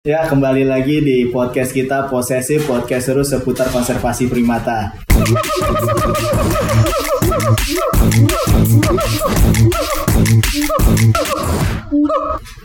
[0.00, 4.96] Ya, kembali lagi di podcast kita Posesif, podcast seru seputar konservasi primata.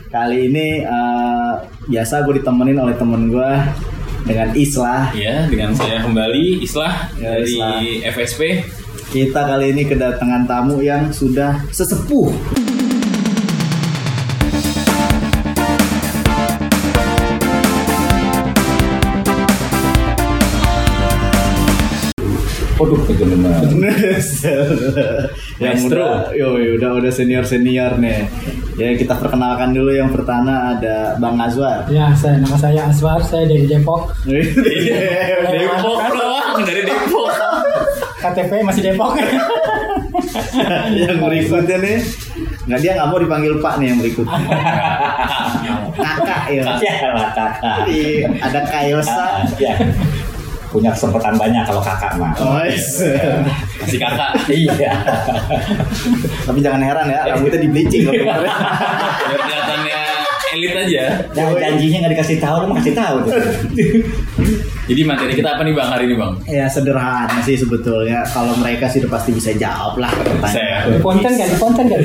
[0.08, 1.52] Kali ini eh,
[1.92, 3.52] biasa gue ditemenin oleh temen gue
[4.24, 5.12] dengan Islah.
[5.12, 7.84] Ya, dengan saya kembali Islah Ya, dari Islah.
[8.16, 8.64] FSP.
[9.12, 12.32] Kita kali ini kedatangan tamu yang sudah sesepuh.
[22.76, 23.72] Waduh, kejenuhan.
[25.64, 25.96] yang Maestro.
[25.96, 28.28] udah, yo, udah udah senior senior nih.
[28.76, 31.88] Ya kita perkenalkan dulu yang pertama ada Bang Azwar.
[31.88, 34.12] Ya, saya nama saya Aswar, saya dari Depok.
[34.28, 37.32] Depok doang dari Depok.
[38.20, 39.16] KTP masih Depok.
[41.00, 41.98] yang berikutnya nih
[42.66, 44.42] nggak dia nggak mau dipanggil Pak nih yang berikutnya
[45.94, 46.62] kakak ya
[47.32, 47.76] kakak.
[47.86, 49.26] Iya, ada Kayosa.
[50.76, 52.32] Punya kesempatan banyak kalau kakak mah.
[52.36, 53.00] oh, yes.
[53.80, 54.30] Masih kakak.
[54.52, 54.92] Iya.
[56.44, 58.44] tapi jangan heran ya rambutnya di bleaching loh kemarin.
[59.24, 60.00] Biar kelihatannya
[60.56, 61.04] elit aja.
[61.32, 63.16] Yang janjinya nggak dikasih tahu, lu kasih tahu.
[63.24, 63.32] tuh.
[64.86, 66.38] Jadi materi kita apa nih Bang hari ini Bang?
[66.46, 70.54] ya sederhana sih sebetulnya kalau mereka sih udah pasti bisa jawab lah pertanyaan
[70.86, 71.02] Saya.
[71.06, 72.00] Konten kan, konten kan.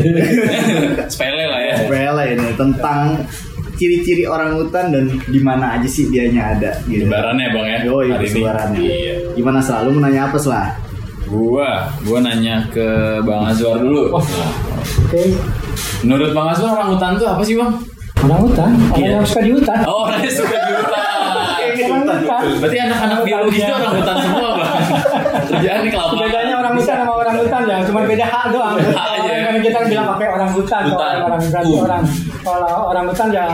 [1.13, 1.75] Sepele lah ya.
[1.85, 3.21] Sepele ini tentang
[3.81, 7.09] ciri-ciri orang hutan dan di mana aja sih dianya ada gitu.
[7.09, 7.77] Lebarannya Bang ya.
[7.81, 8.37] Hari ini.
[8.37, 8.77] suaranya.
[8.77, 9.13] Iya.
[9.33, 10.67] Gimana selalu mau nanya apa selah?
[11.25, 12.85] Gua, gua nanya ke
[13.25, 14.13] Bang Azwar dulu.
[14.13, 15.33] Oke.
[16.05, 17.73] Menurut Bang Azwar orang hutan tuh apa sih Bang?
[18.21, 19.09] Orang hutan, orang Iya.
[19.17, 19.79] yang suka di hutan.
[19.89, 21.01] Oh, orangnya suka di hutan.
[21.81, 22.43] Orang hutan.
[22.61, 24.73] Berarti anak-anak biologis itu orang hutan semua Bang.
[25.49, 26.13] Kerjaan nih kelapa.
[26.21, 28.73] Bedanya orang hutan sama orang hutan ya, cuma beda hak doang.
[28.77, 29.33] Hak aja.
[29.51, 31.15] Kan kita bilang pakai orang hutan, kalau Hutan.
[31.27, 31.83] orang berarti Uh.
[31.83, 32.03] orang.
[32.41, 33.45] Kalau orang hutan ya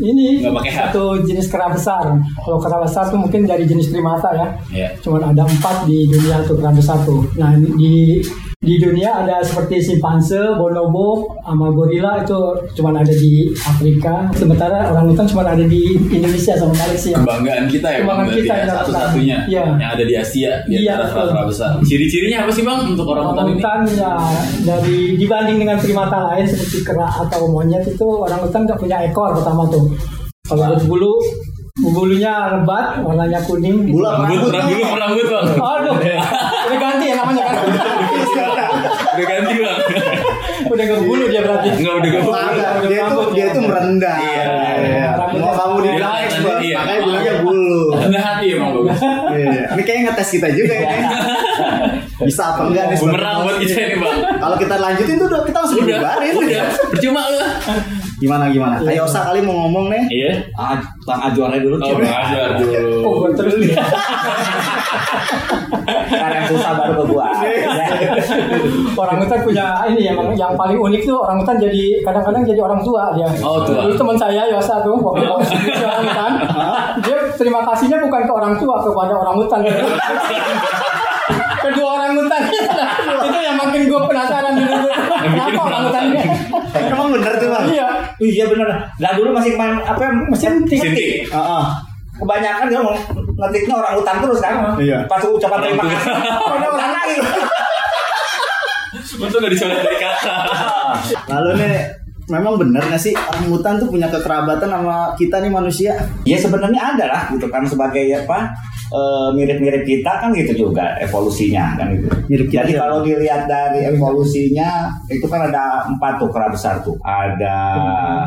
[0.00, 2.04] ini satu jenis kera besar.
[2.16, 4.46] Kalau kera besar tuh mungkin dari jenis primata ya.
[4.72, 4.88] Iya.
[4.98, 7.22] Cuma ada empat di dunia tuh kera besar tuh.
[7.36, 8.18] Nah di
[8.62, 12.38] di dunia ada seperti simpanse, bonobo, sama gorila itu
[12.72, 14.30] cuma ada di Afrika.
[14.32, 17.18] Sementara orang hutan cuma ada di Indonesia sama Malaysia.
[17.18, 19.64] Kebanggaan kita ya Bang, Kebanggaan kita ya, satu-satunya Iya.
[19.74, 20.94] yang ada di Asia di Iya,
[21.42, 21.82] besar.
[21.82, 23.54] Ciri-cirinya apa sih Bang untuk orang hutan ini?
[23.58, 24.12] hutan ya
[24.62, 29.34] dari dibanding dengan primata lain seperti kera atau monyet itu orang hutan nggak punya ekor
[29.34, 29.90] pertama tuh.
[30.46, 31.18] Kalau berbulu
[31.82, 33.90] bulunya lebat, warnanya kuning.
[33.90, 35.46] Bulat Rambut, rambut, rambut Bang.
[35.50, 35.96] Aduh,
[36.82, 37.66] ganti ya namanya kan?
[39.12, 39.78] Udah ganti Bang.
[40.72, 41.51] udah nggak berbulu dia berarti.
[41.64, 42.10] Enggak udah.
[42.22, 44.16] Maka dia tuh dia tuh merendah.
[44.18, 44.44] Iya.
[44.82, 45.06] Iya.
[45.38, 46.76] Mau kamu di Iya, like, iya.
[46.78, 47.82] makanya bilangnya bulu.
[47.94, 48.98] Rendah hati emang bagus.
[49.32, 49.62] Iya.
[49.72, 50.96] Ini kayaknya ngetes kita juga ini.
[52.22, 52.96] Bisa apa enggak nih?
[52.98, 54.18] Bumerang buat kita ini Bang.
[54.38, 56.32] Kalau kita lanjutin tuh kita langsung bubarin.
[56.34, 56.64] udah.
[56.90, 57.40] Percuma lu.
[58.22, 58.78] Gimana gimana?
[58.78, 60.02] Kayak Osa kali mau ngomong nih.
[60.06, 60.32] Iya.
[60.54, 61.74] Ah, Bang Ajuarnya dulu.
[61.82, 63.02] Oh, Bang dulu.
[63.02, 63.74] Oh, gua terus nih.
[66.06, 67.26] Karena yang susah baru ke gua.
[67.72, 67.88] Ya.
[68.94, 72.80] orang hutan punya ini yang yang paling unik tuh orang hutan jadi kadang-kadang jadi orang
[72.84, 73.26] tua dia.
[73.42, 73.88] Oh, tua.
[73.88, 75.24] Itu teman saya Yosa tuh waktu
[75.66, 76.32] di orang hutan.
[77.02, 79.60] Dia terima kasihnya bukan ke orang tua kepada orang hutan.
[81.62, 82.42] Kedua orang hutan
[83.22, 84.88] itu yang makin gue penasaran dulu.
[85.22, 86.22] Kenapa orang hutan ini?
[86.72, 87.64] Emang bener tuh bang?
[87.70, 87.88] Iya,
[88.20, 88.68] Iya benar.
[88.98, 90.80] Nah dulu masih main apa mesin tik.
[90.80, 91.30] Sintik.
[91.30, 91.64] Heeh.
[92.12, 92.94] Kebanyakan dia mau
[93.40, 94.54] ngetiknya orang hutan terus kan.
[94.76, 94.98] Iya.
[95.08, 96.12] Pas ucapan terima Orang kasih.
[96.52, 97.16] Ada orang lagi.
[99.22, 100.34] Untung gak dicolek dari kata.
[101.32, 101.74] Lalu nih
[102.30, 105.92] memang bener nggak sih orang hutan tuh punya kekerabatan sama kita nih manusia?
[106.22, 108.52] Ya sebenarnya ada lah gitu kan sebagai apa
[108.92, 112.06] eh, mirip-mirip kita kan gitu juga evolusinya kan gitu.
[112.28, 112.78] Mirip kita Jadi ya?
[112.84, 116.94] kalau dilihat dari evolusinya itu kan ada empat tuh kera besar tuh.
[117.00, 117.58] Ada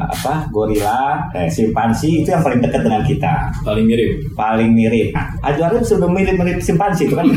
[0.09, 3.33] apa gorila, eh, simpansi itu yang paling dekat dengan kita.
[3.61, 4.11] Paling mirip.
[4.33, 5.13] Paling mirip.
[5.13, 7.25] Nah, Ajuarnya sudah mirip-mirip simpansi itu kan.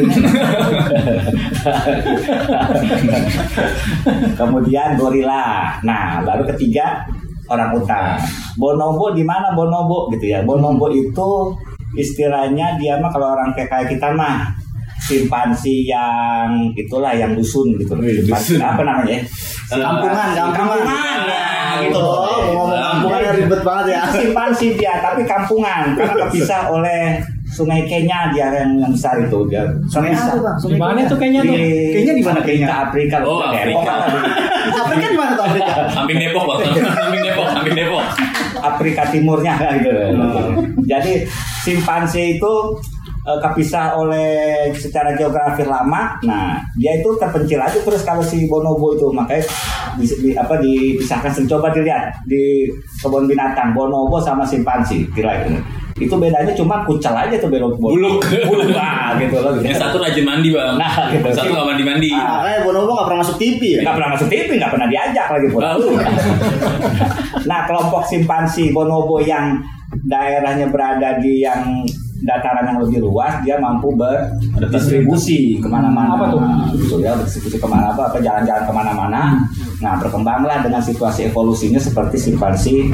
[4.41, 5.77] Kemudian gorila.
[5.85, 7.05] Nah, baru ketiga
[7.49, 8.21] orang hutan.
[8.61, 10.45] Bonobo di mana bonobo gitu ya.
[10.45, 11.53] Bonobo itu
[11.97, 14.53] istilahnya dia mah kalau orang kayak kayak kita mah
[15.09, 17.97] simpansi yang itulah yang dusun gitu.
[17.97, 18.61] Wih, Simpansi, dusun.
[18.61, 19.19] apa namanya?
[19.71, 20.79] Kampungan, kampungan.
[20.85, 22.09] Kampungan, nah, gitu.
[22.53, 24.01] Ngomong kampungannya ribet banget ya.
[24.13, 29.65] Simpansi dia, tapi kampungan karena kepisah oleh Sungai Kenya dia yang, yang besar itu dia.
[29.89, 30.57] Sungai apa bang?
[30.61, 31.57] Di mana tuh kayaknya tuh?
[31.57, 32.67] Kayaknya di mana kayaknya?
[32.69, 33.27] Afrika, Afrika.
[33.27, 33.81] Oh, Afrika.
[33.83, 34.11] kan.
[34.79, 35.73] Afrika di mana tuh Afrika?
[35.91, 36.61] Samping Depok Bang.
[36.95, 38.05] Samping Depok, samping Depok.
[38.59, 39.91] Afrika Timurnya gitu.
[39.91, 40.55] Hmm.
[40.85, 41.13] Jadi
[41.63, 42.53] simpanse itu
[43.25, 44.31] eh, kepisah oleh
[44.73, 46.15] secara geografi lama.
[46.23, 49.45] Nah, dia itu terpencil aja terus kalau si bonobo itu makanya
[49.97, 52.67] di, di- apa dipisahkan coba dilihat di
[52.99, 55.55] kebun binatang bonobo sama simpansi kira itu.
[55.99, 57.91] Itu bedanya cuma kucel aja tuh bonobo.
[57.91, 58.23] Buluk.
[58.23, 59.59] Buluk ah, gitu loh.
[59.59, 60.75] Yang satu rajin mandi bang.
[60.79, 61.29] Nah, gitu.
[61.35, 62.11] Satu nggak mandi mandi.
[62.15, 62.43] Ah.
[62.43, 63.81] Makanya Bonobo nggak pernah masuk TV ya.
[63.83, 65.47] nggak pernah masuk TV, nggak pernah diajak lagi.
[65.51, 65.89] Lalu.
[67.51, 69.59] nah, kelompok simpansi bonobo yang
[70.07, 71.83] daerahnya berada di yang
[72.19, 76.19] dataran yang lebih luas, dia mampu berdistribusi ke mana-mana.
[76.19, 76.41] Apa tuh?
[76.75, 79.23] Gitu ya, berdistribusi ke mana apa, apa jalan-jalan ke mana-mana.
[79.79, 82.91] Nah, berkembanglah dengan situasi evolusinya seperti simpansi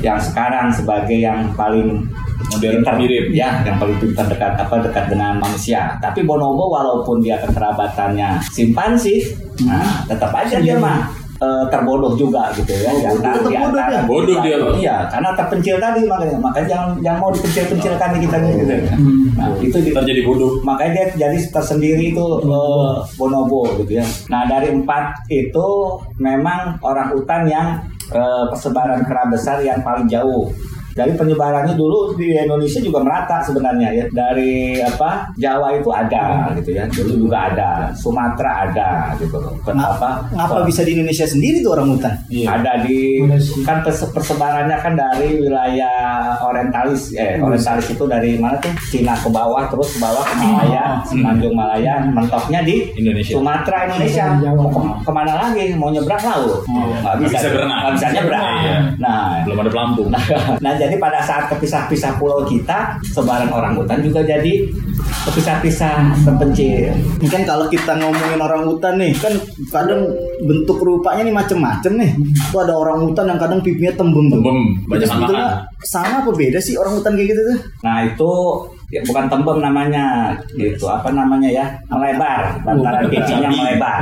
[0.00, 2.06] yang sekarang sebagai yang paling
[2.42, 3.24] Modern pintar, mirip.
[3.30, 9.20] ya yang paling pintar dekat apa dekat dengan manusia tapi bonobo walaupun dia kekerabatannya simpansi
[9.62, 11.04] nah tetap aja dia mah
[11.36, 14.00] eh, terbodoh juga gitu ya tetap di bodoh antara- dia.
[14.02, 14.74] Bodoh dia, Bang.
[14.74, 18.94] iya karena terpencil tadi makanya makanya jangan jangan mau dikecil-kecilkan kita gitu ya.
[19.34, 20.50] nah itu di- Ntar jadi bodoh.
[20.62, 24.04] makanya dia jadi tersendiri itu eh, bonobo gitu ya.
[24.26, 25.66] Nah dari empat itu
[26.16, 27.68] memang orang hutan yang
[28.10, 30.48] eh, persebaran kera besar yang paling jauh.
[31.00, 34.04] Dari penyebarannya dulu di Indonesia juga merata sebenarnya ya.
[34.10, 36.24] Dari apa Jawa itu ada
[36.54, 36.84] gitu ya.
[36.86, 37.70] Dulu juga ada.
[37.94, 39.56] Sumatera ada gitu loh.
[39.60, 40.28] Kenapa?
[40.30, 42.14] Ngapa bisa di Indonesia sendiri tuh orang hutan?
[42.42, 43.62] ada di Malaysia.
[43.62, 45.96] kan pers- persebarannya kan dari wilayah
[46.40, 50.98] orientalis eh orientalis itu dari mana tuh Cina ke bawah terus ke bawah ke Malaya
[51.02, 53.32] Semenanjung Malaya mentoknya di Indonesia.
[53.32, 54.56] Sumatera Indonesia Jawa.
[54.56, 57.78] mau ke- ke mana lagi mau nyebrang laut nggak Nggak bisa berenang.
[57.80, 58.76] nggak bisa nyebrang Iya.
[58.96, 60.08] nah Belum ada pelampung.
[60.64, 64.66] nah jadi pada saat kepisah-pisah pulau kita sebaran orang hutan juga jadi
[65.28, 66.90] kepisah-pisah terpencil
[67.30, 69.32] kan kalau kita ngomongin orang hutan nih, kan
[69.70, 70.08] kadang
[70.42, 72.10] bentuk rupanya nih macem-macem nih.
[72.50, 74.26] Tuh ada orang hutan yang kadang pipinya tembem.
[74.32, 75.62] Tembem, Itu banyak makan.
[75.86, 77.58] sama apa beda sih orang hutan kayak gitu tuh?
[77.86, 78.32] Nah itu
[78.90, 83.58] ya bukan tembem namanya, gitu apa namanya ya melebar, bantaran pipinya Cabi.
[83.58, 83.98] melebar.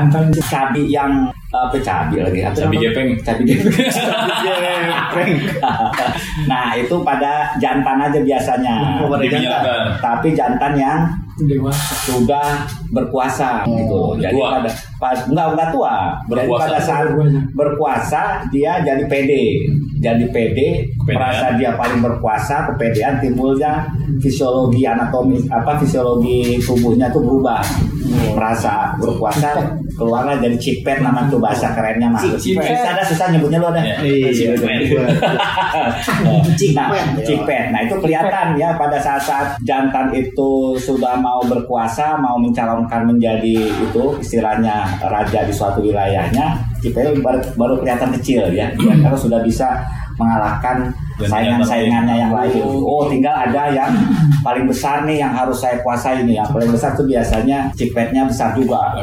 [0.48, 1.12] Cabi yang
[1.48, 2.40] apa cabi lagi?
[2.44, 3.08] Apa Cabi gepeng.
[3.24, 5.32] Cabi gepeng.
[6.48, 9.00] Nah itu pada jantan aja biasanya.
[9.04, 9.84] Oh, pada jantan.
[10.00, 11.00] Tapi jantan yang
[11.46, 11.94] dewasa.
[12.08, 12.48] sudah
[12.90, 14.18] berpuasa gitu.
[14.18, 14.58] Jadi tua.
[14.58, 15.96] pada pas enggak enggak tua.
[16.26, 16.62] Jadi Berpuasa.
[16.66, 17.06] pada saat
[17.54, 19.44] berpuasa dia jadi pede.
[19.98, 21.14] Jadi pede, Kepedean.
[21.18, 23.86] merasa dia paling berpuasa, kepedean timbulnya
[24.22, 27.62] fisiologi anatomi apa fisiologi tubuhnya tuh berubah.
[28.34, 29.58] Merasa berpuasa
[29.98, 32.22] keluarlah jadi cipet nama tuh bahasa kerennya mah.
[32.38, 32.62] Cipet.
[32.62, 33.82] Susah ada susah nyebutnya lo ada.
[34.02, 34.54] Iya.
[36.74, 37.26] Nah, Cipet.
[37.26, 37.64] cipet.
[37.74, 44.04] Nah, itu kelihatan ya pada saat-saat jantan itu sudah mau berkuasa, mau mencalonkan menjadi itu
[44.22, 48.70] istilahnya raja di suatu wilayahnya, cipet baru, baru kelihatan kecil ya.
[48.78, 49.82] Dia kalau sudah bisa
[50.18, 52.62] mengalahkan saingan-saingannya yang lain.
[52.62, 53.90] Oh, tinggal ada yang
[54.42, 56.38] paling besar nih yang harus saya kuasai nih.
[56.38, 58.94] Yang paling besar tuh biasanya cipetnya besar juga.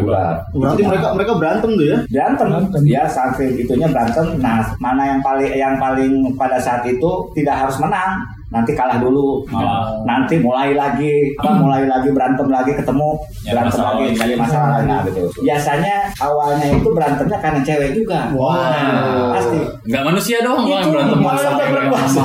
[0.56, 1.98] Berarti mereka mereka berantem tuh ya?
[2.08, 2.82] berantem, Berantem.
[2.88, 7.78] ya sampai itunya berantem nah mana yang paling yang paling pada saat itu tidak harus
[7.80, 8.24] menang
[8.56, 10.00] nanti kalah dulu Malah.
[10.04, 13.10] nanti mulai lagi apa mulai lagi berantem lagi ketemu
[13.44, 17.90] Ya, berantem masalah lagi cari masalah lagi nah, gitu biasanya awalnya itu berantemnya karena cewek
[17.94, 19.36] juga Wow.
[19.36, 22.24] pasti Nggak manusia doang bang Itu berantem malah masalah berpuasa.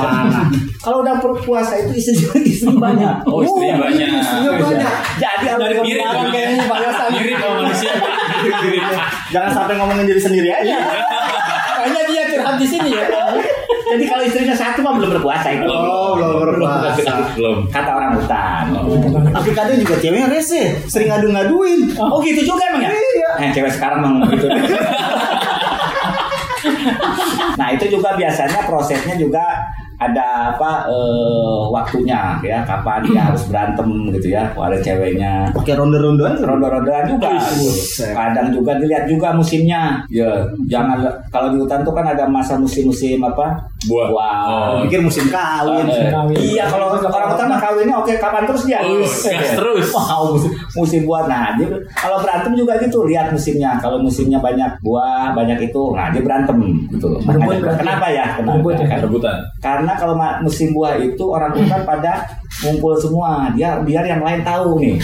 [0.79, 2.15] kalau udah berpuasa itu istri
[2.51, 4.07] istri banyak Oh, istrinya banyak.
[4.09, 7.09] istrinya banyak jadi Mirip kemarin kayaknya Yosan.
[7.11, 7.91] Mirip sama manusia.
[9.33, 10.75] Jangan sampai ngomongin diri sendiri aja.
[11.71, 13.05] Kayaknya dia curhat di sini ya.
[13.91, 17.13] jadi kalau istrinya satu mah belum berpuasa itu Oh, belum berpuasa.
[17.33, 17.67] Belum.
[17.67, 18.63] kata orang hutan.
[19.29, 21.91] Tapi kadang juga ceweknya rese, sering ngadu-ngaduin.
[21.97, 22.91] Oh gitu juga emang ya?
[22.91, 23.29] Iya.
[23.39, 24.47] Eh, cewek sekarang emang gitu.
[27.51, 29.43] nah itu juga biasanya prosesnya juga
[29.97, 35.77] ada apa eh, waktunya ya kapan dia harus berantem gitu ya kalau ada ceweknya Pakai
[35.77, 36.45] ronde-rondean tuh.
[36.47, 37.69] ronda-rondaan juga gitu.
[37.69, 38.09] Buset.
[38.11, 43.21] kadang juga dilihat juga musimnya ya jangan kalau di hutan tuh kan ada masa musim-musim
[43.21, 44.07] apa Buah.
[44.45, 44.73] Oh.
[44.85, 45.89] Pikir musim kawin.
[45.89, 46.35] Eh, kawin.
[46.37, 49.87] iya kalau orang mah kawinnya oke kapan terus dia Oh, gas terus.
[49.91, 51.23] Wow, musim, musim buah.
[51.27, 53.75] Nah, dia kalau berantem juga gitu, lihat musimnya.
[53.81, 56.57] Kalau musimnya banyak buah, banyak itu, nah dia berantem
[56.93, 57.19] gitu loh.
[57.21, 57.73] Kenapa ya?
[57.77, 58.05] Kenapa?
[58.07, 58.25] Ya?
[58.39, 59.37] Karena- Rebutan.
[59.59, 62.21] Karena kalau musim buah itu orang hutan pada
[62.63, 63.49] ngumpul semua.
[63.57, 64.95] Dia biar yang lain tahu nih.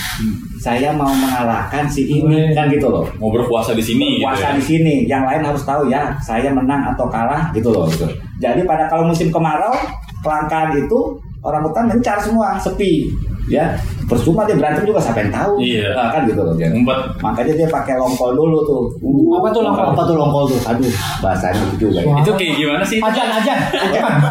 [0.57, 3.05] Saya mau mengalahkan si ini kan gitu loh.
[3.21, 4.57] Mau berpuasa di sini gitu Puasa ya.
[4.57, 7.85] di sini, yang lain harus tahu ya, saya menang atau kalah gitu loh.
[7.87, 8.09] Gitu.
[8.37, 9.73] Jadi pada kalau musim kemarau,
[10.19, 10.99] kelangkaan itu
[11.39, 13.09] orang hutan mencar semua, sepi,
[13.45, 13.73] ya.
[14.03, 15.91] Percuma dia berantem juga siapa yang tahu, Iya.
[15.91, 16.55] Nah, kan gitu loh.
[16.55, 16.95] Jadi, Ngumpet.
[17.19, 18.81] makanya dia pakai longkol dulu tuh.
[18.99, 19.85] Uh, Apa tuh longkol?
[19.91, 20.59] Apa tuh longkol tuh?
[20.63, 20.87] Aduh,
[21.19, 21.99] bahasanya itu juga.
[21.99, 22.15] Ya.
[22.23, 22.99] Itu kayak gimana sih?
[22.99, 23.59] Ajan, ajan.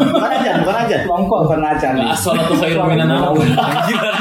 [0.09, 0.97] Bukan aja, bukan aja.
[1.05, 1.39] Longkol.
[1.45, 2.05] Bukan aja nih.
[2.09, 3.05] Asal tuh khairun minan.
[3.13, 4.11] Gila.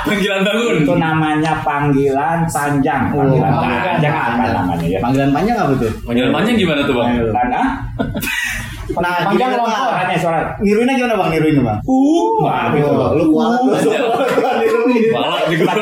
[0.00, 0.74] Panggilan bangun.
[0.80, 5.92] itu namanya panggilan panjang panggilan Oh, panjang apa namanya ya Panggilan panjang apa tuh?
[6.08, 7.06] Panggilan panjang gimana tuh bang?
[7.20, 7.68] panggilan ah
[8.92, 9.68] Nah, Panjang gimana, apa?
[9.68, 9.82] Bang?
[9.84, 11.28] suaranya suara Niruinnya gimana bang?
[11.30, 11.78] Niruinnya bang?
[11.80, 13.24] uh wah gitu Oh, lu.
[14.58, 15.04] Niruin.
[15.14, 15.72] Balak juga.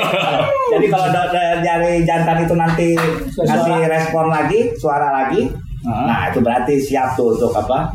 [0.69, 2.89] jadi kalau da- da- dari jantan itu nanti
[3.35, 5.49] kasih respon lagi suara lagi
[5.81, 6.05] Ah.
[6.05, 7.87] nah itu berarti siap tuh untuk apa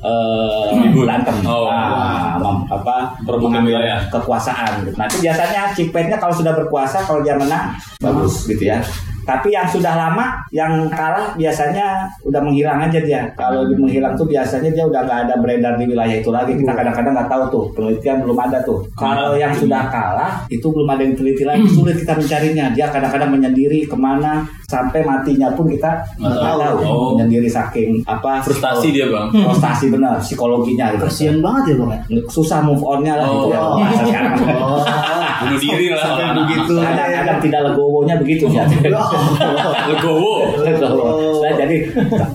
[0.00, 1.66] eh berantem Oh.
[1.66, 3.98] Ah, mem- apa Perebutan wilayah.
[4.08, 4.94] kekuasaan gitu.
[4.94, 8.78] nah itu biasanya cikpetnya kalau sudah berkuasa kalau dia menang bagus gitu ya
[9.22, 13.22] tapi yang sudah lama yang kalah biasanya udah menghilang aja dia.
[13.38, 16.52] Kalau dia menghilang tuh biasanya dia udah nggak ada beredar di wilayah itu lagi.
[16.58, 18.82] Kita kadang-kadang nggak tahu tuh penelitian belum ada tuh.
[18.98, 21.66] Kalau yang sudah kalah itu belum ada yang teliti lagi.
[21.70, 22.66] Sulit kita mencarinya.
[22.74, 26.58] Dia kadang-kadang menyendiri ke mana sampai matinya pun kita nggak tahu.
[26.62, 26.76] tahu.
[26.82, 27.08] Oh.
[27.14, 29.28] menyendiri saking apa Frustasi dia bang.
[29.30, 31.04] frustasi benar psikologinya gitu.
[31.06, 31.98] Kasian banget ya bang ya?
[32.32, 33.58] susah move onnya lah gitu ya.
[33.60, 33.76] Oh.
[33.78, 34.80] bahasa sekarang Oh,
[35.44, 36.00] Bunuh diri lah.
[36.02, 36.74] sampai begitu.
[36.76, 38.64] kadang-kadang tidak legowonya begitu ya
[39.90, 40.34] Legowo.
[40.60, 41.42] Legowo.
[41.42, 41.76] Nah, jadi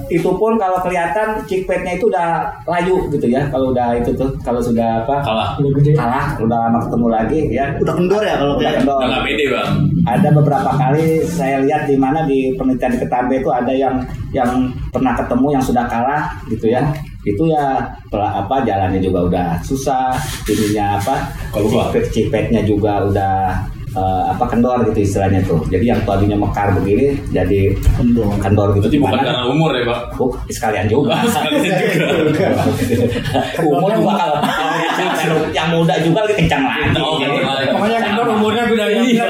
[0.08, 4.60] itu pun kalau kelihatan chickpetnya itu udah layu gitu ya kalau udah itu tuh kalau
[4.60, 5.50] sudah apa Kalah.
[5.58, 5.92] Udah gede.
[5.96, 8.98] kalah udah lama ketemu lagi ya Udah kendor ya kalau udah kendor.
[9.00, 9.70] Udah nggak pede bang.
[10.06, 13.96] ada beberapa kali saya lihat di mana di penelitian di Ketambe itu ada yang
[14.32, 14.50] yang
[14.90, 16.84] pernah ketemu yang sudah kalah gitu ya
[17.28, 20.16] itu ya pela- apa jalannya juga udah susah
[20.46, 21.16] ininya apa
[21.52, 23.36] cipet cipetnya juga udah
[23.90, 28.30] eh, apa kendor gitu istilahnya tuh jadi yang tadinya mekar begini jadi kendor.
[28.38, 30.00] kendor gitu Berarti bukan karena umur ya pak.
[30.16, 31.18] Oh, sekalian juga.
[31.26, 31.62] Sekalian
[32.30, 32.48] juga.
[33.64, 36.94] Umur juga kalau kalau yang muda juga lebih kencang lagi.
[36.96, 37.18] Oh,
[37.82, 39.26] kendor umurnya udah Iya.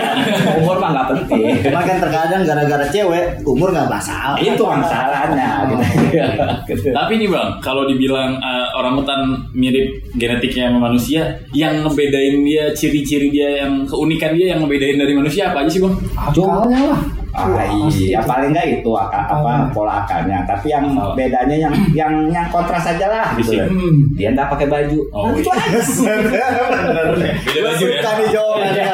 [0.88, 1.54] Mah nggak penting.
[1.68, 4.40] Cuma kan terkadang gara-gara cewek umur nggak masalah.
[4.40, 5.68] Itu masalahnya.
[6.68, 6.92] Gitu.
[6.98, 12.72] Tapi nih bang, kalau dibilang uh, orang hutan mirip genetiknya sama manusia, yang ngebedain dia,
[12.72, 15.96] ciri-ciri dia, yang keunikan dia, yang ngebedain dari manusia apa aja sih bang?
[16.16, 17.02] Akalnya lah.
[17.36, 20.42] Ah, iya, paling nggak itu akal, apa pola akalnya.
[20.48, 23.60] Tapi yang bedanya yang yang yang kontras aja lah gitu.
[23.60, 24.10] Hmm.
[24.16, 25.00] Dia nggak pakai baju.
[25.12, 25.64] Oh, Itu iya.
[25.68, 25.80] aja.
[27.46, 28.00] Beda baju ya.
[28.02, 28.90] Suka nih jawabannya.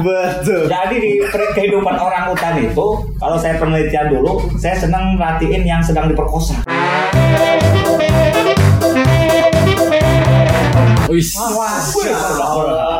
[0.00, 0.62] Betul.
[0.66, 2.86] Jadi di kehidupan orang hutan itu,
[3.20, 6.64] kalau saya penelitian dulu, saya senang merhatiin yang sedang diperkosa.
[11.08, 11.36] Wis.
[11.38, 12.93] Allah.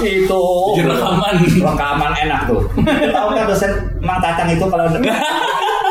[0.00, 0.42] Itu
[0.76, 1.34] rekaman.
[1.42, 2.60] rekaman enak tuh.
[3.08, 4.84] Tahu kan dosen Mang Tatang itu kalau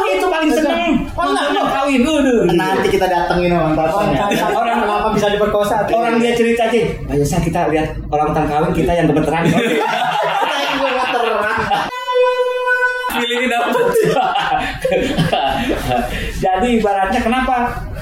[0.08, 0.82] itu paling seneng.
[1.12, 2.48] Mana lo kawin dulu.
[2.50, 4.48] Nanti kita datengin orang Orang tatanya.
[4.50, 5.84] orang kenapa bisa diperkosa?
[5.90, 9.44] Orang dia cerita aja, biasa kita lihat orang hutan kawin kita yang gemeteran.
[13.18, 13.86] Feelingnya dapet.
[16.44, 17.56] Jadi ibaratnya kenapa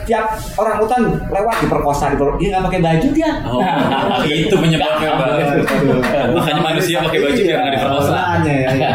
[0.05, 3.31] tiap orang hutan lewat diperkosa, diper- dia nggak pakai baju dia.
[3.47, 3.61] Oh,
[4.27, 5.33] itu penyebabnya bang.
[6.35, 8.11] Makanya manusia pakai baju biar nggak diperkosa.
[8.13, 8.91] Makanya ya, ya.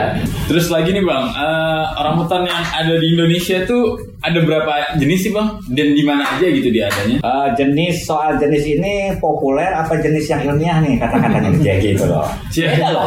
[0.46, 5.20] Terus lagi nih bang, eh, orang hutan yang ada di Indonesia tuh ada berapa jenis
[5.24, 5.48] sih bang?
[5.72, 7.18] Dan di mana aja gitu dia adanya?
[7.24, 12.28] Eh, jenis soal jenis ini populer apa jenis yang ilmiah nih kata-katanya kayak gitu loh.
[12.52, 13.04] Beda loh.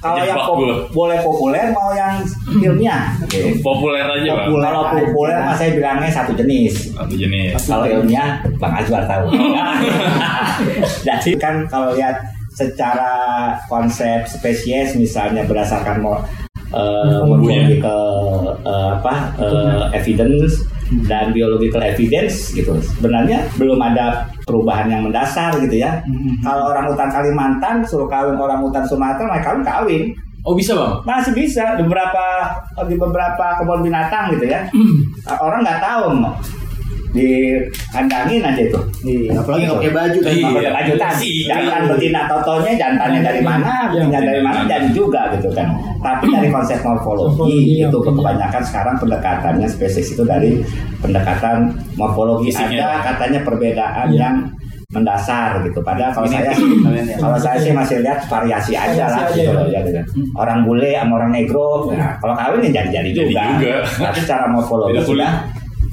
[0.00, 3.12] Kalau yang pop- boleh populer mau yang ilmiah.
[3.20, 3.60] Oke.
[3.60, 4.48] Populer aja bang.
[4.48, 4.64] Populer.
[4.66, 6.96] Kalau populer mah saya bilangnya satu jenis.
[6.96, 7.52] Satu jenis.
[7.68, 9.28] Kalau ilmiah Bang Azwar tahu.
[11.06, 12.16] Jadi kan kalau lihat
[12.56, 16.00] secara konsep spesies misalnya berdasarkan
[16.72, 18.06] eh, morphological
[18.64, 20.62] eh, apa eh, evidence
[21.10, 22.78] dan biological evidence gitu.
[22.98, 25.98] Sebenarnya belum ada perubahan yang mendasar gitu ya.
[26.46, 30.04] Kalau orang hutan Kalimantan suruh kawin orang hutan Sumatera mereka kawin kawin.
[30.46, 30.94] Oh bisa bang?
[31.02, 32.54] Masih bisa beberapa
[32.86, 34.62] di beberapa kebun binatang gitu ya.
[35.42, 36.22] Orang nggak tahu
[37.16, 38.80] dikandangin aja itu.
[39.06, 40.18] Iya, apalagi nggak pakai baju.
[40.20, 40.30] Iya.
[40.36, 41.32] Nggak pakai baju tadi.
[41.48, 41.90] Jantan iya.
[41.90, 45.68] betina totonya jantannya dari mana, betina dari mana jadi juga gitu kan.
[46.04, 50.60] Tapi dari konsep morfologi itu kebanyakan sekarang pendekatannya spesies itu dari
[51.00, 54.18] pendekatan morfologi ada katanya perbedaan Iya.
[54.20, 54.36] yang
[54.94, 55.82] mendasar gitu.
[55.82, 56.68] Padahal kalau saya sih,
[57.18, 59.98] kalau saya sih masih lihat variasi aja lah gitu aja, loh ya gitu.
[60.38, 63.42] Orang bule sama orang negro, nah, kalau kawin ya jadi-jadi Jadi juga.
[63.58, 63.76] juga.
[63.82, 65.42] Tapi secara morfologi sudah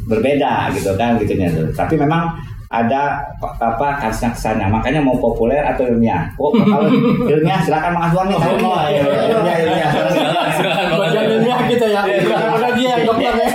[0.10, 1.68] berbeda gitu kan gitunya tuh.
[1.74, 2.34] Tapi memang
[2.74, 3.22] ada
[3.62, 6.90] apa kansnya ke sana makanya mau populer atau ilmiah oh kalau
[7.30, 9.88] ilmiah silakan Mas Aswan nih Oh, iya, iya, iya, iya.
[10.10, 11.00] Silakan, silakan, Bang.
[11.06, 12.02] Bagian ilmiah kita itu ya.
[12.34, 13.48] Karena dia yang dokter ya.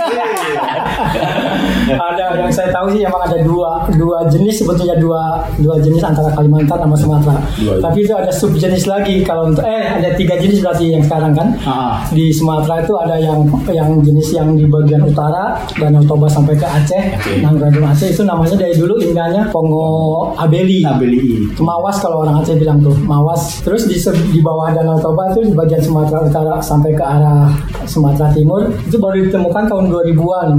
[1.95, 6.29] Ada yang saya tahu sih emang ada dua dua jenis sebetulnya dua dua jenis antara
[6.35, 7.39] Kalimantan sama Sumatera.
[7.81, 11.47] Tapi itu ada subjenis lagi kalau untuk eh ada tiga jenis berarti yang sekarang kan.
[11.65, 12.03] Ah.
[12.11, 16.65] Di Sumatera itu ada yang yang jenis yang di bagian utara Danau Toba sampai ke
[16.65, 17.03] Aceh,
[17.41, 20.85] Nanggradung Aceh itu namanya dari dulu indahnya Pongo Abeli.
[20.85, 21.49] Abeli.
[21.49, 23.61] Itu Mawas kalau orang Aceh bilang tuh Mawas.
[23.63, 23.97] Terus di
[24.33, 27.49] di bawah Danau Toba itu di bagian Sumatera Utara sampai ke arah
[27.89, 30.49] Sumatera Timur itu baru ditemukan tahun 2000-an.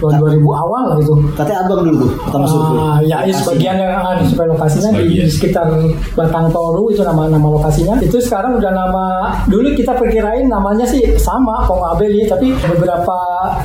[0.00, 1.14] Tahun 2000 awal lah itu.
[1.34, 2.78] Katanya abang dulu tuh pertama survei.
[2.78, 5.26] Ah, ya, ini sebagian yang ah, di supaya lokasinya di, Sebagian.
[5.26, 5.66] di sekitar
[6.14, 7.94] Batang Toru itu nama nama lokasinya.
[8.00, 9.04] Itu sekarang udah nama
[9.50, 13.16] dulu kita perkirain namanya sih sama Pongo Abeli, tapi beberapa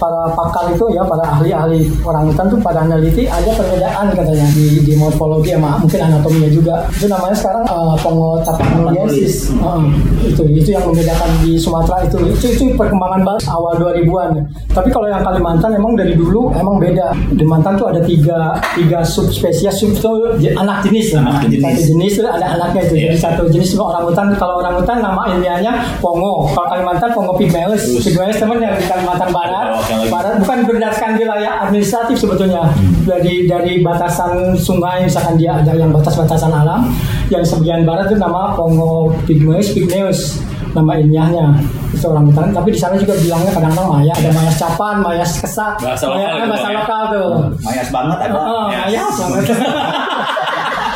[0.02, 4.82] para pakar itu ya para ahli-ahli orang hutan tuh pada meneliti ada perbedaan katanya di,
[4.82, 6.76] di morfologi sama mungkin anatominya juga.
[6.94, 9.54] Itu namanya sekarang eh, Pongo tapanuliensis.
[9.62, 9.82] Ah,
[10.26, 14.30] itu itu yang membedakan di Sumatera itu itu itu perkembangan baru awal 2000-an.
[14.72, 17.08] Tapi kalau yang Kalimantan emang dari dulu emang beda.
[17.36, 20.12] Di Kalimantan tuh ada tiga tiga subspesies sub itu
[20.54, 21.42] anak jenis lah.
[21.42, 21.64] Anak jenis.
[21.64, 22.96] Satu jenis itu ada anaknya itu.
[23.08, 24.28] Jadi satu jenis orang hutan.
[24.36, 26.52] Kalau orang hutan nama ilmiahnya Pongo.
[26.52, 28.04] Kalau Kalimantan Pongo pygmaeus.
[28.04, 29.80] Pygmaeus teman yang di Kalimantan Barat.
[29.80, 30.06] Oh.
[30.12, 32.70] Barat bukan berdasarkan wilayah administratif sebetulnya.
[33.08, 36.94] Dari dari batasan sungai misalkan dia ada yang batas-batasan alam.
[37.34, 40.44] Yang sebagian barat itu nama Pongo pygmaeus pygmaeus
[40.78, 41.46] nama ilmiahnya
[41.90, 45.74] itu orang hutan tapi di sana juga bilangnya kadang-kadang maya ada mayas capan mayas kesat
[45.78, 46.76] Bahasa lokal Maya- itu, bahasa ya?
[46.78, 47.30] lokal tuh
[47.60, 48.34] Mayas banget ada.
[48.34, 49.82] Oh, mayas banget apa?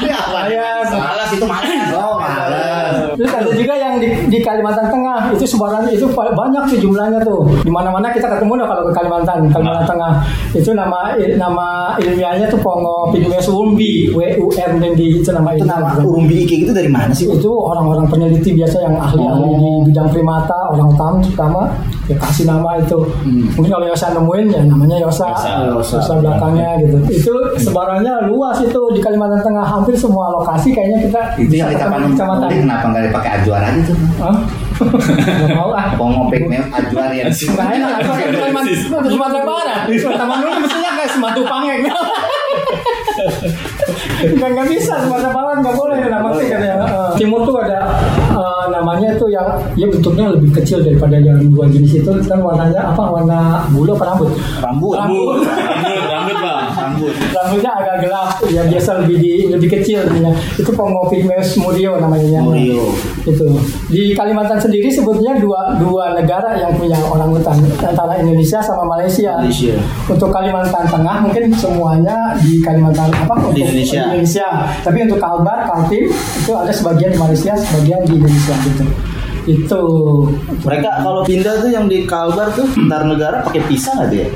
[0.01, 1.89] mayas Malas itu malas.
[1.93, 2.93] Oh, malas.
[3.13, 3.50] Terus ada
[4.01, 7.45] di, di Kalimantan Tengah itu sebarannya itu banyak tuh jumlahnya tuh.
[7.61, 10.11] Di mana-mana kita ketemu dah kalau ke Kalimantan, Kalimantan Tengah.
[10.51, 15.29] Itu nama il- nama ilmiahnya tuh Pongo Pygmaeus wurmbi, W U R M B itu
[15.29, 16.09] nama Itu nama ilmiahnya.
[16.09, 17.29] urung biki itu dari mana sih?
[17.29, 21.61] Itu orang-orang peneliti biasa yang ahli-ahli di bidang primata, orang hutan terutama
[22.09, 22.97] ya kasih nama itu.
[23.53, 25.29] Mungkin kalau Yosa nemuin ya namanya Yosa.
[25.69, 26.01] Yosa.
[26.01, 26.97] Yosa belakangnya gitu.
[27.11, 31.85] Itu sebarannya luas itu di Kalimantan Tengah hampir semua lokasi kayaknya kita Itu yang kita
[31.87, 32.47] kecamatan.
[32.49, 33.90] kenapa nggak dipakai ajuar aja tuh?
[34.19, 34.35] Hah?
[35.45, 35.93] Gak mau ah.
[35.93, 37.29] Pongopek mem ajuar ya.
[37.29, 37.91] Nggak enak,
[39.05, 39.79] Sumatera Barat.
[39.91, 41.81] Taman dulu mestinya kayak Sematu Pangeng.
[44.21, 46.75] Nggak nggak bisa Sumatera Barat nggak boleh nama sih katanya.
[46.81, 47.79] Eh, Timur tuh ada
[48.81, 49.45] namanya tuh yang
[49.77, 54.05] ya bentuknya lebih kecil daripada yang dua jenis itu kan warnanya apa warna bulu apa
[54.09, 54.29] rambut?
[54.57, 54.95] Rambut.
[54.97, 56.65] Rambut, rambut, rambut bang.
[56.73, 57.13] Rambut.
[57.29, 60.33] Rambutnya agak gelap, ya biasa lebih di, lebih kecil ininya.
[60.57, 62.41] Itu Pongo Pygmaeus murio namanya.
[62.41, 62.89] Murio.
[63.21, 63.45] itu
[63.93, 69.37] di Kalimantan sendiri sebetulnya dua dua negara yang punya orang hutan antara Indonesia sama Malaysia.
[69.37, 69.77] Malaysia.
[70.09, 73.35] Untuk Kalimantan Tengah mungkin semuanya di Kalimantan apa?
[73.37, 74.09] Untuk Indonesia.
[74.09, 74.47] Indonesia.
[74.81, 78.85] Tapi untuk Kalbar, Kaltim itu ada sebagian di Malaysia, sebagian di Indonesia gitu.
[79.41, 79.81] Itu
[80.61, 84.27] Mereka kalau pindah tuh yang di Kalbar tuh antar negara pakai pisah nggak dia?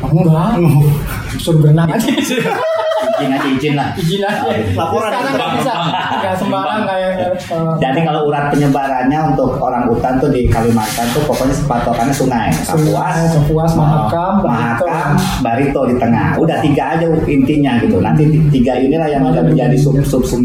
[0.00, 0.50] enggak.
[1.42, 2.08] Suruh berenang aja.
[2.08, 3.88] Izin aja izin lah.
[3.96, 4.48] Izin aja.
[4.76, 5.10] Laporan.
[5.12, 5.72] Sekarang nggak bisa.
[6.20, 6.99] Nggak sembarang kayak.
[7.48, 12.48] Eh, Jadi kalau urat penyebarannya untuk orang hutan tuh di Kalimantan tuh pokoknya patokannya sungai,
[12.52, 14.84] Kapuas, Sungai, Kapuas, Mahakam, Barito.
[14.84, 15.08] Mahakam,
[15.40, 16.28] Barito di tengah.
[16.36, 17.96] Udah tiga aja intinya gitu.
[18.02, 20.42] Nanti tiga inilah yang akan menjadi sub sub sub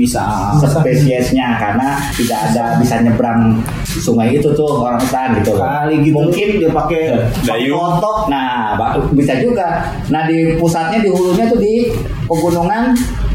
[0.70, 5.58] spesiesnya karena tidak ada bisa nyebrang sungai itu tuh orang hutan gitu.
[5.58, 6.16] Kali gitu.
[6.16, 7.02] Mungkin dia pakai
[7.44, 7.98] Dayung.
[8.00, 8.28] kotok.
[8.28, 8.76] Nah,
[9.14, 9.94] bisa juga.
[10.12, 11.90] Nah, di pusatnya di hulunya tuh di
[12.26, 12.92] pegunungan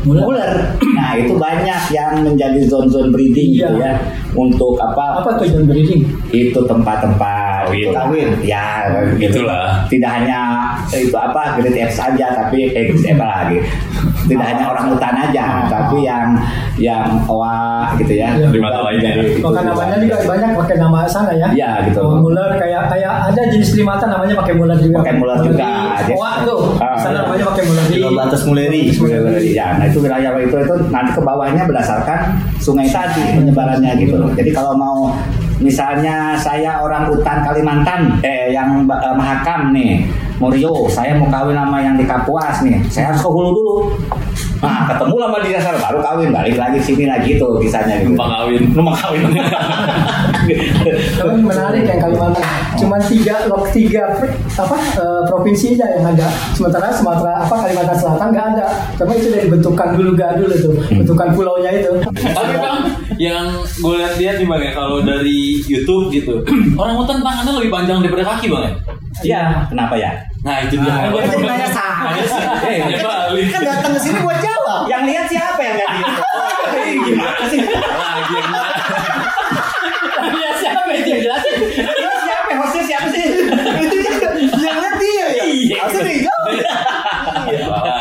[0.06, 0.52] Muler.
[0.96, 3.92] Nah, itu banyak yang menjadi zone-zone breeding gitu Iya.
[3.92, 3.94] ya.
[4.32, 5.20] Untuk apa?
[5.20, 6.06] apa tujuan breeding?
[6.30, 7.88] Itu tempat-tempat Kawin.
[7.94, 8.28] Kawin.
[8.42, 9.46] Ya, gitu.
[9.46, 9.86] Itulah.
[9.86, 10.40] Tidak hanya
[10.90, 13.58] itu apa grade F saja, tapi eh grade F lagi.
[14.26, 16.34] Tidak hanya orang hutan aja, tapi yang
[16.78, 18.34] yang owa gitu ya.
[18.34, 18.50] Iya.
[18.50, 19.22] Primata lainnya.
[19.42, 21.48] Maka namanya juga banyak pakai nama sana ya.
[21.54, 22.02] Iya, gitu.
[22.02, 25.02] Oh, kayak kayak ada jenis primata namanya pakai muler juga.
[25.02, 25.68] Pakai muler juga.
[26.14, 26.60] Oa tuh.
[26.78, 27.98] Ah, sana namanya pakai muler di.
[28.10, 28.82] Batas muleri.
[29.54, 34.16] Ya, nah itu wilayah itu itu nanti ke bawahnya berdasarkan sungai tadi penyebarannya gitu.
[34.36, 35.14] Jadi kalau mau
[35.60, 40.08] misalnya saya orang hutan Kalimantan, eh yang eh, Mahakam nih,
[40.40, 43.76] Murio, saya mau kawin sama yang di Kapuas nih, saya harus ke hulu dulu.
[44.60, 48.12] Nah, ketemu lama di dasar baru kawin, balik lagi sini lagi tuh kisahnya gitu.
[48.12, 48.62] Numpang kawin.
[48.76, 49.24] Numpang kawin.
[51.20, 52.44] Tapi menarik yang Kalimantan.
[52.80, 54.08] Cuma tiga lok tiga
[54.56, 56.26] apa eh, provinsi aja yang ada.
[56.56, 58.66] Sementara Sumatera apa Kalimantan Selatan nggak ada.
[58.96, 61.92] Cuma itu dari bentukan dulu gadul itu, bentukan pulaunya itu.
[62.08, 62.78] Tapi bang,
[63.20, 66.40] yang gue lihat-lihat nih bang ya, kalau dari YouTube gitu,
[66.80, 68.72] orang hutan tangannya lebih panjang daripada kaki bang ya.
[69.20, 70.10] Iya, kenapa ya?
[70.40, 70.88] Nah itu dia.
[70.88, 72.08] Nah, gua jadi nanya sama.
[72.08, 72.40] Nanya sih.
[72.64, 73.48] Eh.
[73.52, 74.88] Kan datang ke sini buat jawab.
[74.88, 76.08] Yang lihat siapa yang lihat dia?
[77.04, 77.60] Gimana sih?
[77.68, 78.38] Lagi
[80.40, 81.54] ya siapa itu yang jelasin?
[81.80, 82.50] Iya, siapa?
[82.60, 83.26] Hostnya siapa sih?
[84.60, 85.26] Yang ngerti ya?
[85.40, 85.76] Iya.
[85.80, 86.48] Harusnya dia jawab.
[86.50, 86.74] Iya.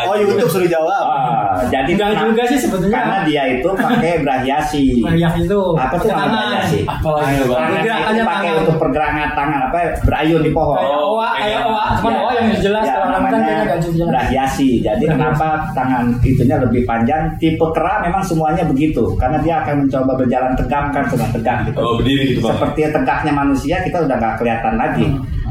[0.10, 1.06] Oh YouTube suruh jawab.
[1.10, 1.49] Ah.
[1.70, 2.98] Enggak Nah, juga sih sebetulnya.
[3.00, 4.84] Karena dia itu pakai brahiasi.
[5.06, 5.60] Nah, itu.
[5.78, 6.80] Apa tuh namanya brahiasi?
[6.84, 10.78] Tangan itu Pergerakannya pakai untuk pergerakan tangan apa berayun di pohon.
[10.80, 12.20] Kayak owa, kayak owa, cuman Ya.
[12.20, 14.70] owa yang jelas Ya, kalau orang kan namanya brahiasi.
[14.82, 17.22] Jadi kenapa tangan itunya lebih panjang?
[17.38, 21.78] Tipe kera memang semuanya begitu, karena dia akan mencoba berjalan tegak kan sudah tegak gitu.
[21.80, 22.42] Oh berdiri gitu.
[22.44, 25.06] Seperti tegaknya manusia kita udah nggak kelihatan lagi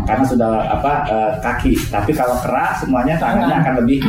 [0.09, 1.73] karena sudah apa eh, kaki.
[1.93, 4.01] Tapi kalau kera semuanya tangannya akan lebih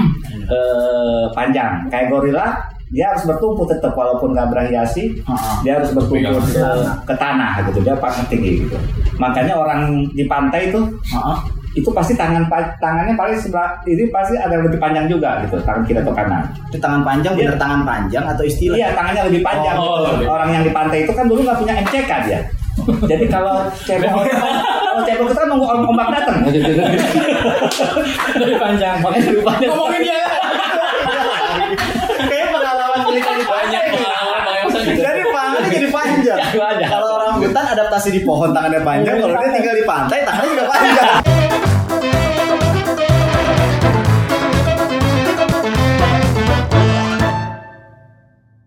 [0.47, 1.83] eh, panjang.
[1.91, 2.47] Kayak gorila
[2.89, 5.21] dia harus bertumpu tetap walaupun nggak berhiasi
[5.61, 6.69] dia harus bertumpu ke,
[7.05, 8.77] ke tanah gitu dia paling tinggi gitu
[9.21, 10.81] makanya orang di pantai itu
[11.77, 12.49] itu pasti tangan
[12.81, 16.43] tangannya paling sebelah ini pasti ada yang lebih panjang juga gitu tangan kiri atau kanan
[16.73, 18.77] Itu tangan panjang bener tangan panjang atau istilah?
[18.77, 19.77] Iya tangannya lebih panjang.
[19.77, 20.09] Oh, gitu.
[20.17, 20.25] lebih.
[20.33, 22.39] Orang yang di pantai itu kan dulu nggak punya MCK dia.
[23.05, 24.25] Jadi kalau cebok
[24.99, 26.43] kalau cebok itu kan nunggu ombak datang.
[28.35, 28.99] Lebih panjang.
[28.99, 29.69] Makanya lebih panjang.
[29.71, 30.21] Ngomongin dia.
[32.19, 34.03] Kayak pengalaman cerita di Banyak gitu.
[34.99, 36.39] Jadi jadi panjang.
[36.43, 36.89] Jadi panjang.
[36.91, 40.65] Kalau orang hutan adaptasi di pohon tangannya panjang, kalau dia tinggal di pantai tangannya juga
[40.67, 41.38] panjang.